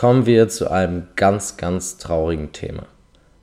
[0.00, 2.84] kommen wir zu einem ganz, ganz traurigen Thema.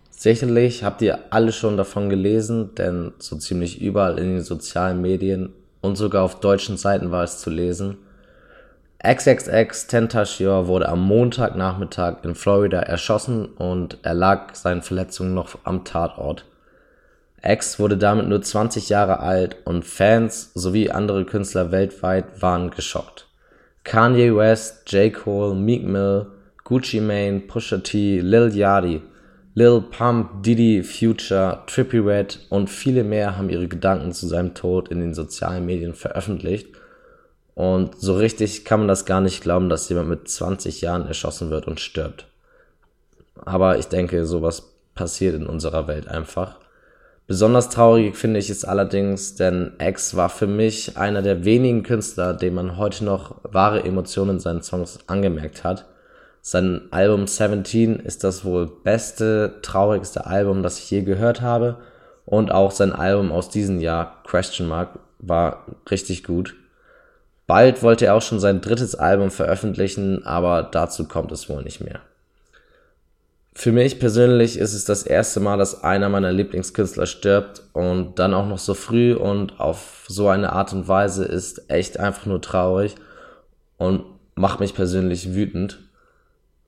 [0.10, 5.54] Sicherlich habt ihr alle schon davon gelesen, denn so ziemlich überall in den sozialen Medien
[5.82, 7.98] und sogar auf deutschen Seiten war es zu lesen.
[9.08, 16.44] XXX Tentacion wurde am Montagnachmittag in Florida erschossen und erlag seinen Verletzungen noch am Tatort.
[17.44, 23.28] X wurde damit nur 20 Jahre alt und Fans sowie andere Künstler weltweit waren geschockt.
[23.84, 25.14] Kanye West, J.
[25.14, 26.32] Cole, Meek Mill,
[26.68, 29.02] Gucci Mane, Pusha T, Lil Yachty–
[29.58, 34.90] Lil Pump, Diddy, Future, Trippie Red und viele mehr haben ihre Gedanken zu seinem Tod
[34.90, 36.68] in den sozialen Medien veröffentlicht.
[37.56, 41.50] Und so richtig kann man das gar nicht glauben, dass jemand mit 20 Jahren erschossen
[41.50, 42.28] wird und stirbt.
[43.46, 46.58] Aber ich denke, sowas passiert in unserer Welt einfach.
[47.26, 52.36] Besonders traurig finde ich es allerdings, denn X war für mich einer der wenigen Künstler,
[52.36, 55.88] dem man heute noch wahre Emotionen in seinen Songs angemerkt hat.
[56.50, 61.76] Sein Album 17 ist das wohl beste, traurigste Album, das ich je gehört habe.
[62.26, 66.56] Und auch sein Album aus diesem Jahr, Question Mark, war richtig gut.
[67.48, 71.82] Bald wollte er auch schon sein drittes Album veröffentlichen, aber dazu kommt es wohl nicht
[71.82, 72.00] mehr.
[73.54, 78.34] Für mich persönlich ist es das erste Mal, dass einer meiner Lieblingskünstler stirbt und dann
[78.34, 82.42] auch noch so früh und auf so eine Art und Weise ist echt einfach nur
[82.42, 82.96] traurig
[83.76, 85.80] und macht mich persönlich wütend.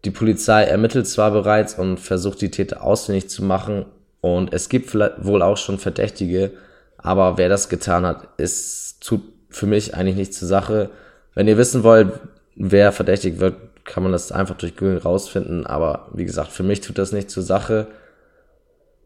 [0.06, 3.86] Die Polizei ermittelt zwar bereits und versucht die Täter ausfindig zu machen
[4.22, 6.52] und es gibt wohl auch schon Verdächtige,
[6.98, 10.90] aber wer das getan hat, ist tut für mich eigentlich nichts zur Sache.
[11.34, 12.12] Wenn ihr wissen wollt,
[12.56, 16.82] wer verdächtig wird, kann man das einfach durch Google rausfinden, aber wie gesagt, für mich
[16.82, 17.88] tut das nicht zur Sache.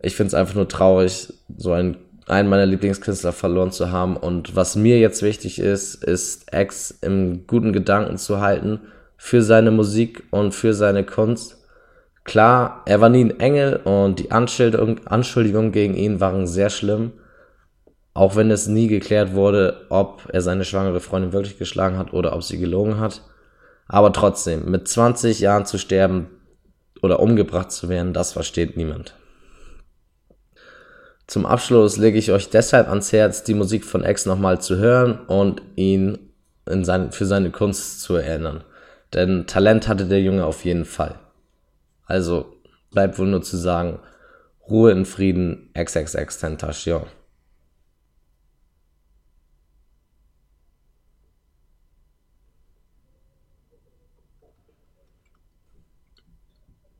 [0.02, 4.56] Ich finde es einfach nur traurig, so einen, einen meiner Lieblingskünstler verloren zu haben und
[4.56, 8.80] was mir jetzt wichtig ist, ist X im guten Gedanken zu halten
[9.26, 11.66] für seine Musik und für seine Kunst.
[12.26, 17.14] Klar, er war nie ein Engel und die Anschuldigungen gegen ihn waren sehr schlimm.
[18.14, 22.36] Auch wenn es nie geklärt wurde, ob er seine schwangere Freundin wirklich geschlagen hat oder
[22.36, 23.22] ob sie gelogen hat.
[23.88, 26.28] Aber trotzdem, mit 20 Jahren zu sterben
[27.02, 29.16] oder umgebracht zu werden, das versteht niemand.
[31.28, 35.18] Zum Abschluss lege ich euch deshalb ans Herz, die Musik von X nochmal zu hören
[35.28, 36.18] und ihn
[36.70, 38.66] in sein, für seine Kunst zu erinnern.
[39.14, 41.20] Denn Talent hatte der Junge auf jeden Fall.
[42.06, 42.54] Also
[42.92, 44.00] bleibt wohl nur zu sagen,
[44.70, 47.04] Ruhe in Frieden, XXX Tentation.